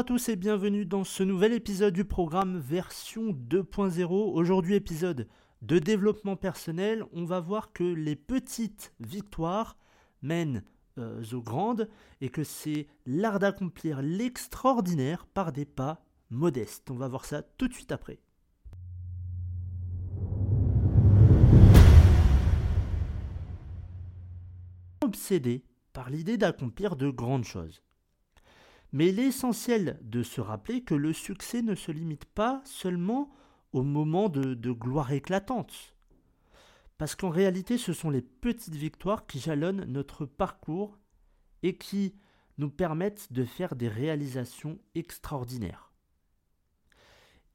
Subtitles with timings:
[0.00, 4.06] à tous et bienvenue dans ce nouvel épisode du programme version 2.0.
[4.08, 5.28] Aujourd'hui épisode
[5.60, 9.76] de développement personnel, on va voir que les petites victoires
[10.22, 10.62] mènent
[10.96, 11.86] euh, aux grandes
[12.22, 16.90] et que c'est l'art d'accomplir l'extraordinaire par des pas modestes.
[16.90, 18.20] On va voir ça tout de suite après.
[25.02, 27.82] Obsédé par l'idée d'accomplir de grandes choses.
[28.92, 33.30] Mais il est essentiel de se rappeler que le succès ne se limite pas seulement
[33.72, 35.94] au moment de, gloire éclatante.
[36.98, 40.98] Parce qu'en réalité, ce sont les petites victoires qui jalonnent notre parcours
[41.62, 42.14] et qui
[42.58, 45.92] nous permettent de faire des réalisations extraordinaires.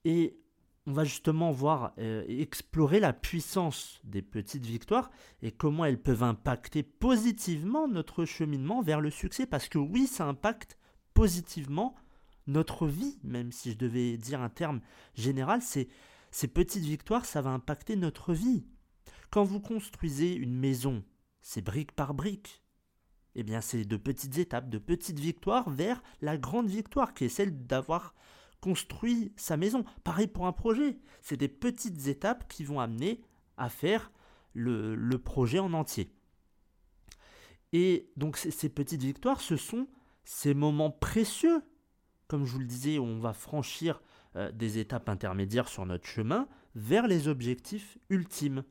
[0.04, 0.40] Et
[0.88, 5.10] on va justement voir, euh, explorer la puissance des petites victoires
[5.42, 9.46] et comment elles peuvent impacter positivement notre cheminement vers le succès.
[9.48, 10.78] Parce que oui, ça impacte
[11.16, 11.96] positivement
[12.46, 14.82] notre vie, même si je devais dire un terme
[15.16, 15.88] général, c'est
[16.30, 18.68] ces petites victoires, ça va impacter notre vie.
[19.32, 21.04] Quand vous construisez une maison,
[21.42, 22.62] c'est brique par brique.
[23.34, 27.30] Eh bien, c'est de petites étapes, de petites victoires vers la grande victoire qui est
[27.30, 28.14] celle d'avoir
[28.62, 29.84] construit sa maison.
[30.04, 30.98] Pareil pour un projet.
[31.22, 33.22] C'est des petites étapes qui vont amener
[33.58, 34.12] à faire
[34.54, 36.12] le, le projet en entier.
[37.74, 39.88] Et donc ces petites victoires, ce sont
[40.26, 41.64] ces moments précieux,
[42.28, 44.02] comme je vous le disais, on va franchir
[44.36, 48.64] euh, des étapes intermédiaires sur notre chemin vers les objectifs ultimes.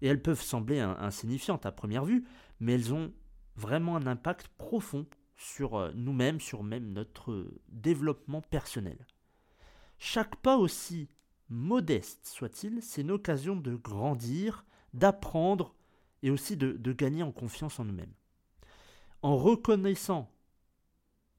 [0.00, 2.24] Et elles peuvent sembler insignifiantes à première vue,
[2.58, 3.12] mais elles ont
[3.54, 5.06] vraiment un impact profond
[5.36, 9.06] sur euh, nous-mêmes, sur même notre développement personnel.
[9.98, 11.08] Chaque pas aussi
[11.50, 15.74] modeste soit-il, c'est une occasion de grandir, d'apprendre
[16.22, 18.14] et aussi de gagner en confiance en nous-mêmes.
[19.22, 20.32] En reconnaissant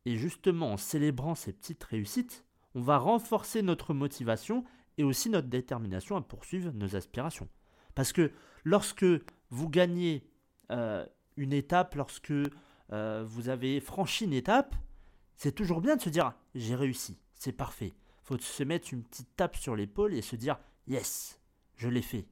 [0.06, 4.64] et justement, en célébrant ces petites réussites, on va renforcer notre motivation
[4.98, 7.48] et aussi notre détermination à poursuivre nos aspirations.
[7.96, 8.32] Parce que
[8.64, 9.06] lorsque
[9.50, 10.28] vous gagnez
[10.72, 11.06] euh,
[11.38, 12.34] une étape, lorsque
[12.92, 14.76] euh, vous avez franchi une étape,
[15.36, 17.94] c'est toujours bien de se dire j'ai réussi, c'est parfait.
[18.24, 21.40] Faut se mettre une petite tape sur l'épaule et se dire yes,
[21.76, 22.28] je l'ai fait.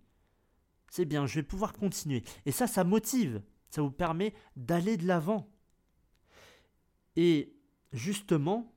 [0.89, 2.23] C'est bien, je vais pouvoir continuer.
[2.45, 5.49] Et ça, ça motive, ça vous permet d'aller de l'avant.
[7.15, 7.55] Et
[7.91, 8.73] justement,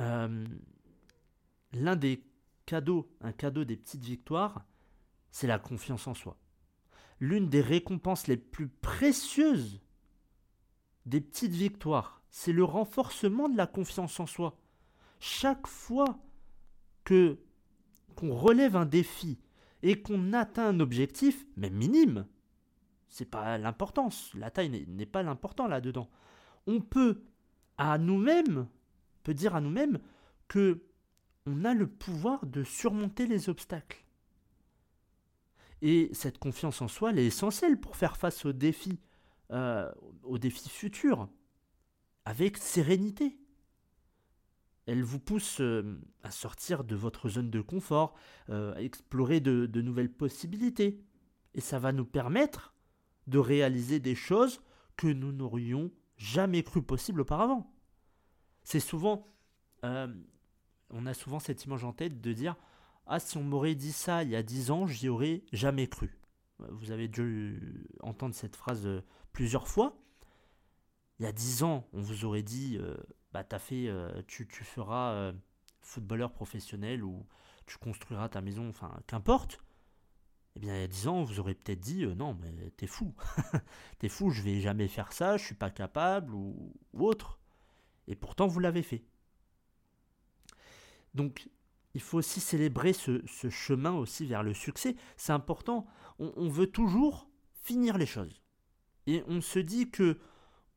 [0.00, 0.46] euh,
[1.72, 2.24] l'un des
[2.66, 4.64] cadeaux, un cadeau des petites victoires,
[5.30, 6.36] c'est la confiance en soi.
[7.20, 9.80] L'une des récompenses les plus précieuses
[11.06, 14.58] des petites victoires, c'est le renforcement de la confiance en soi.
[15.20, 16.18] Chaque fois
[17.04, 17.38] que
[18.16, 19.38] qu'on relève un défi
[19.82, 22.26] et qu'on atteint un objectif, même minime,
[23.08, 26.08] c'est pas l'importance, la taille n'est pas l'important là-dedans.
[26.66, 27.22] On peut
[27.78, 28.66] à nous-mêmes,
[29.22, 29.98] peut dire à nous-mêmes
[30.48, 30.82] que
[31.46, 34.04] on a le pouvoir de surmonter les obstacles.
[35.82, 38.98] Et cette confiance en soi, elle est essentielle pour faire face aux défis,
[39.50, 39.92] euh,
[40.22, 41.28] aux défis futurs,
[42.24, 43.38] avec sérénité.
[44.86, 48.14] Elle vous pousse euh, à sortir de votre zone de confort,
[48.48, 51.00] euh, à explorer de, nouvelles possibilités.
[51.54, 52.74] Et ça va nous permettre
[53.26, 54.62] de réaliser des choses
[54.96, 57.72] que nous n'aurions jamais cru possible auparavant.
[58.62, 59.26] C'est souvent,
[59.84, 60.12] euh,
[60.90, 62.56] on a souvent cette image en tête de dire
[63.06, 66.18] Ah, si on m'aurait dit ça il y a dix ans, j'y aurais jamais cru.
[66.58, 69.02] Vous avez dû entendre cette phrase euh,
[69.32, 69.96] plusieurs fois.
[71.18, 72.96] Il y a dix ans, on vous aurait dit euh,
[73.32, 73.90] Bah, fait,
[74.26, 75.32] tu, tu, feras
[75.80, 77.26] footballeur professionnel ou
[77.66, 79.63] tu construiras ta maison, enfin, qu'importe.
[80.56, 83.12] Eh bien, il y a 10 ans, vous aurez peut-être dit non, mais t'es fou.
[83.98, 87.40] t'es fou, je vais jamais faire ça, je suis pas capable ou, autre.
[88.06, 89.02] Et pourtant, vous l'avez fait.
[91.14, 91.48] Donc,
[91.94, 94.96] il faut aussi célébrer ce, chemin aussi vers le succès.
[95.16, 95.86] C'est important.
[96.18, 97.28] On, veut toujours
[97.62, 98.42] finir les choses.
[99.06, 100.18] Et on se dit que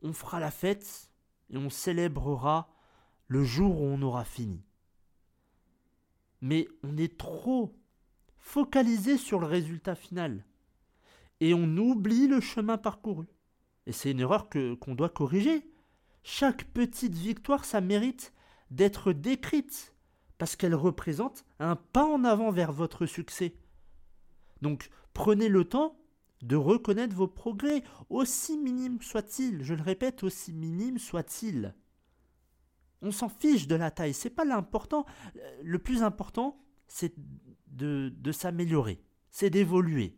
[0.02, 1.12] on fera la fête
[1.50, 2.70] et on célébrera
[3.28, 4.64] le jour où on aura fini.
[6.42, 7.76] Mais on est trop
[8.48, 10.46] focalisé sur le résultat final.
[11.42, 13.28] Et on oublie le chemin parcouru.
[13.86, 15.70] Et c'est une erreur qu'on doit corriger.
[16.24, 18.34] Chaque petite victoire, ça mérite
[18.72, 19.94] d'être décrite,
[20.38, 23.54] parce qu'elle représente un pas en avant vers votre succès.
[24.62, 26.00] Donc prenez le temps
[26.42, 31.76] de reconnaître vos progrès, aussi minimes soient-ils, je le répète, aussi minimes soient-ils.
[33.02, 35.06] On s'en fiche de la taille, c'est pas l'important.
[35.64, 37.14] Le plus important, c'est
[37.78, 40.18] de, s'améliorer, c'est d'évoluer.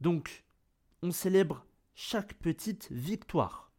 [0.00, 0.44] Donc,
[1.02, 1.64] on célèbre
[1.94, 3.72] chaque petite victoire.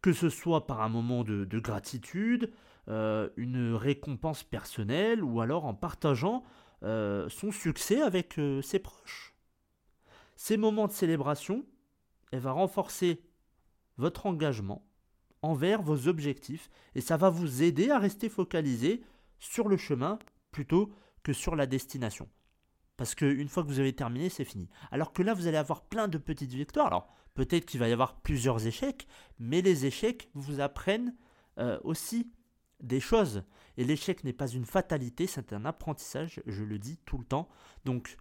[0.00, 2.52] que ce soit par un moment de, gratitude,
[2.88, 6.44] euh, une récompense personnelle ou alors en partageant
[6.84, 9.34] euh, son succès avec euh, ses proches.
[10.36, 11.66] Ces moments de célébration,
[12.30, 13.20] elle va renforcer
[13.96, 14.86] votre engagement
[15.42, 19.02] envers vos objectifs et ça va vous aider à rester focalisé
[19.40, 20.18] sur le chemin
[20.52, 20.92] plutôt
[21.32, 22.28] sur la destination.
[22.96, 24.68] Parce qu'une fois que vous avez terminé, c'est fini.
[24.90, 26.88] Alors que là, vous allez avoir plein de petites victoires.
[26.88, 29.06] Alors, peut-être qu'il va y avoir plusieurs échecs,
[29.38, 31.14] mais les échecs vous apprennent
[31.58, 32.32] euh, aussi
[32.80, 33.44] des choses.
[33.76, 37.48] Et l'échec n'est pas une fatalité, c'est un apprentissage, je le dis tout le temps.
[37.84, 38.16] Donc,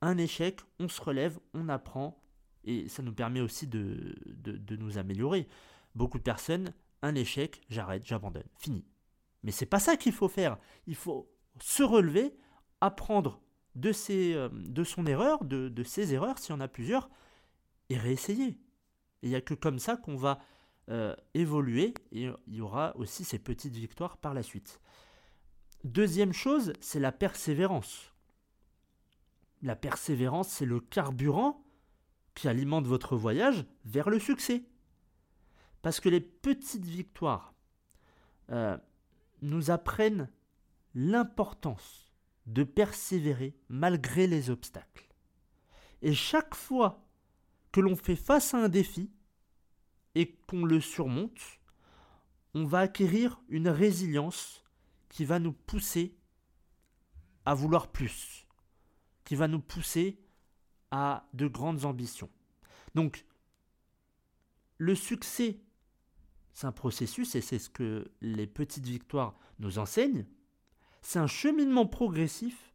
[0.00, 2.22] un échec, on se relève, on apprend,
[2.62, 5.48] et ça nous permet aussi de, de, nous améliorer.
[5.94, 8.84] Beaucoup de personnes, un échec, j'arrête, j'abandonne, fini.
[9.42, 10.58] Mais c'est pas ça qu'il faut faire.
[10.86, 12.36] Il faut se relever,
[12.80, 13.40] apprendre
[13.74, 17.08] de, ses, euh, de son erreur, de, ses erreurs, s'il y en a plusieurs,
[17.88, 18.58] et réessayer.
[19.22, 20.38] Il n'y a que comme ça qu'on va
[20.90, 24.80] euh, évoluer et il y aura aussi ces petites victoires par la suite.
[25.82, 28.12] Deuxième chose, c'est la persévérance.
[29.62, 31.64] La persévérance, c'est le carburant
[32.34, 34.64] qui alimente votre voyage vers le succès.
[35.82, 37.54] Parce que les petites victoires
[38.50, 38.76] euh,
[39.42, 40.28] nous apprennent
[40.94, 42.12] l'importance
[42.46, 45.08] de persévérer malgré les obstacles.
[46.02, 47.04] Et chaque fois
[47.72, 49.10] que l'on fait face à un défi
[50.14, 51.60] et qu'on le surmonte,
[52.54, 54.64] on va acquérir une résilience
[55.08, 56.16] qui va nous pousser
[57.46, 58.46] à vouloir plus,
[59.24, 60.20] qui va nous pousser
[60.90, 62.30] à de grandes ambitions.
[62.94, 63.24] Donc,
[64.78, 65.60] le succès,
[66.52, 70.26] c'est un processus et c'est ce que les petites victoires nous enseignent.
[71.04, 72.74] C'est un cheminement progressif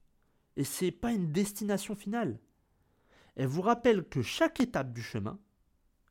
[0.56, 2.40] et c'est pas une destination finale.
[3.36, 5.40] Elle vous rappelle que chaque étape du chemin,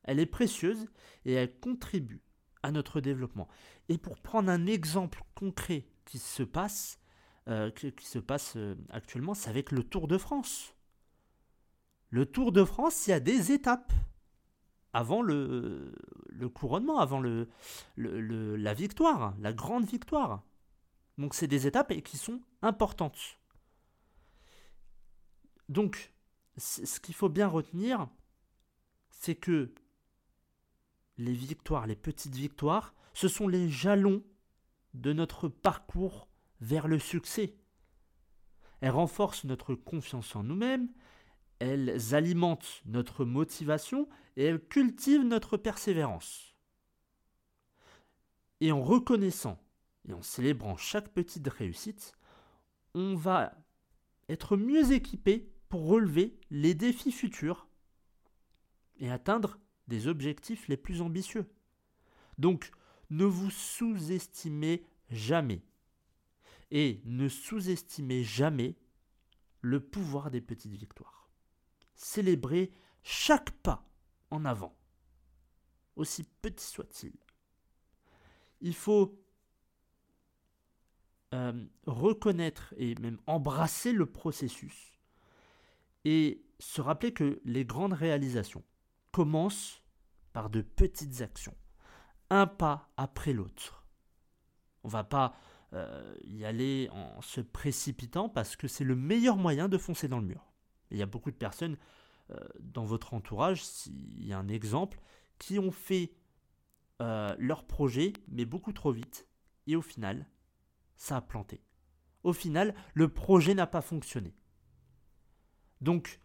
[0.03, 0.89] elle est précieuse
[1.25, 2.21] et elle contribue
[2.65, 3.47] à notre développement.
[3.89, 6.99] Et pour prendre un exemple concret qui se passe,
[7.47, 10.75] euh, qui, se passe euh, actuellement, c'est avec le Tour de France.
[12.11, 13.93] Le Tour de France, il y a des étapes
[14.93, 15.93] avant le,
[16.53, 17.23] couronnement, avant
[17.97, 20.43] la victoire, la grande victoire.
[21.19, 23.39] Donc c'est des étapes qui sont importantes.
[25.69, 26.13] Donc
[26.57, 28.09] ce qu'il faut bien retenir,
[29.11, 29.75] c'est que
[31.19, 34.23] les victoires, les petites victoires, ce sont les jalons
[34.95, 36.29] de notre parcours
[36.61, 37.57] vers le succès.
[38.81, 40.89] Elles renforcent notre confiance en nous-mêmes,
[41.59, 46.55] elles alimentent notre motivation et elles cultivent notre persévérance.
[48.61, 49.61] Et en reconnaissant
[50.09, 52.13] et en célébrant chaque petite réussite,
[52.95, 53.55] on va
[54.29, 57.69] être mieux équipé pour relever les défis futurs
[58.97, 61.51] et atteindre des objectifs les plus ambitieux.
[62.39, 62.71] Donc,
[63.11, 65.63] ne vous sous-estimez jamais.
[66.71, 68.77] Et ne sous-estimez jamais
[69.61, 71.31] le pouvoir des petites victoires.
[71.95, 72.73] Célébrez
[73.03, 73.89] chaque pas
[74.31, 74.77] en avant,
[75.97, 77.15] aussi petit soit-il.
[78.61, 79.19] Il faut
[81.35, 81.53] euh,
[81.87, 84.99] reconnaître et même embrasser le processus
[86.07, 88.65] et se rappeler que les grandes réalisations
[89.13, 89.83] commencent
[90.33, 91.55] par de petites actions,
[92.31, 93.85] un pas après l'autre.
[94.85, 95.37] On va pas
[95.75, 100.21] euh, y aller en se précipitant parce que c'est le meilleur moyen de foncer dans
[100.21, 100.51] le mur.
[100.91, 101.77] il y a beaucoup de personnes
[102.31, 104.99] euh, dans votre entourage, s'il y a un exemple,
[105.39, 106.11] qui ont fait
[107.01, 109.29] leur projet, mais beaucoup trop vite,
[109.69, 110.27] et au final,
[110.99, 111.63] ça a planté.
[112.25, 114.35] Au final, le projet n'a pas fonctionné.
[115.81, 116.21] Donc,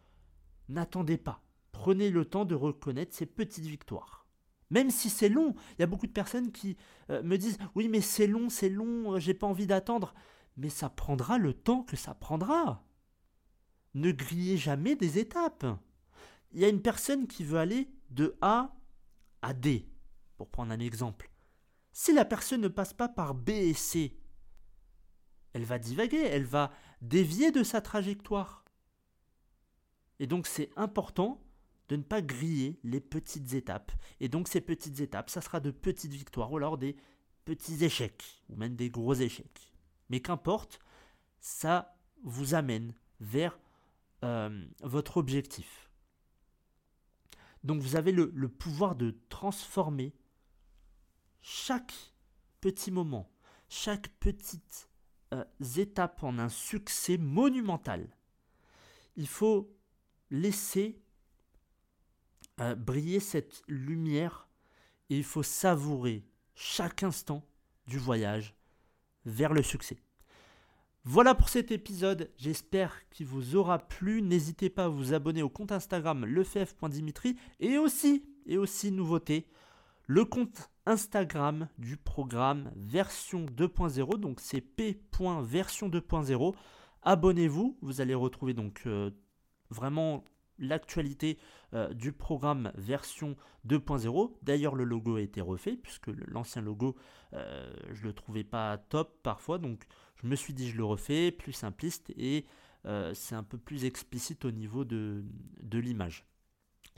[0.68, 1.42] n'attendez pas.
[1.72, 4.28] Prenez le temps de reconnaître ces petites victoires.
[4.70, 6.78] Même si c'est long, il y a beaucoup de personnes qui
[7.12, 10.14] euh, me disent Oui, mais c'est long, c'est long, euh, j'ai pas envie d'attendre.
[10.58, 12.84] Mais ça prendra le temps que ça prendra.
[13.94, 15.66] Ne grillez jamais des étapes.
[16.52, 18.76] Il y a une personne qui veut aller de A
[19.44, 19.88] à D,
[20.38, 21.30] pour prendre un exemple.
[21.92, 24.18] Si la personne ne passe pas par B et C,
[25.54, 28.64] elle va divaguer, elle va dévier de sa trajectoire.
[30.20, 31.42] Et donc c'est important
[31.90, 33.92] de ne pas griller les petites étapes.
[34.20, 36.96] Et donc ces petites étapes, ça sera de petites victoires ou alors des
[37.46, 39.74] petits échecs, ou même des gros échecs.
[40.10, 40.80] Mais qu'importe,
[41.40, 43.60] ça vous amène vers
[44.24, 45.90] euh, votre objectif.
[47.64, 50.14] Donc vous avez le, pouvoir de transformer
[51.42, 51.94] chaque
[52.62, 53.30] petit moment,
[53.70, 54.90] chaque petite
[55.34, 55.44] euh,
[55.78, 58.08] étape en un succès monumental.
[59.16, 59.76] Il faut
[60.30, 61.02] laisser
[62.60, 64.48] euh, briller cette lumière
[65.10, 66.24] et il faut savourer
[66.56, 67.44] chaque instant
[67.88, 68.56] du voyage
[69.26, 69.98] vers le succès.
[71.06, 74.22] Voilà pour cet épisode, j'espère qu'il vous aura plu.
[74.22, 79.48] N'hésitez pas à vous abonner au compte Instagram lefef.dimitri et aussi, et aussi nouveauté,
[80.08, 86.56] le compte Instagram du programme version 2.0, donc c'est p.version 2.0.
[87.04, 89.12] Abonnez-vous, vous allez retrouver donc euh,
[89.70, 90.24] vraiment
[90.60, 91.38] l'actualité
[91.74, 93.36] euh, du programme version
[93.68, 94.34] 2.0.
[94.42, 96.96] D'ailleurs, le logo a été refait puisque l'ancien logo,
[97.34, 99.84] euh, je le trouvais pas top parfois, donc
[100.22, 102.46] je me suis dit je le refais, plus simpliste et
[102.86, 105.24] euh, c'est un peu plus explicite au niveau de,
[105.62, 106.26] de l'image.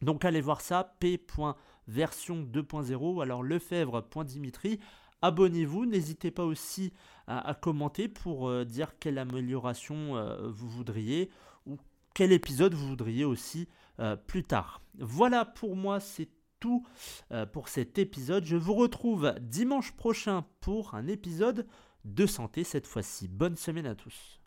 [0.02, 1.56] Donc allez voir ça, p.version
[1.90, 4.80] 2.0, alors lefebvre.dimitri.
[5.22, 6.94] Abonnez-vous, n'hésitez pas aussi
[7.28, 10.14] à, commenter pour dire quelle amélioration
[10.50, 11.32] vous voudriez
[11.66, 11.78] ou
[12.16, 13.68] quel épisode vous voudriez aussi
[14.00, 14.82] euh, plus tard.
[14.98, 16.86] Voilà pour moi, c'est tout
[17.32, 18.46] euh, pour cet épisode.
[18.46, 21.68] Je vous retrouve dimanche prochain pour un épisode
[22.04, 23.28] de santé cette fois-ci.
[23.28, 24.45] Bonne semaine à tous.